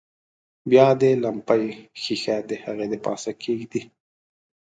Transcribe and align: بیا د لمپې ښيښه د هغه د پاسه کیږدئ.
بیا 0.69 0.87
د 1.01 1.03
لمپې 1.23 1.63
ښيښه 2.01 2.37
د 2.49 2.51
هغه 2.63 2.85
د 2.91 2.93
پاسه 3.05 3.31
کیږدئ. 3.43 3.83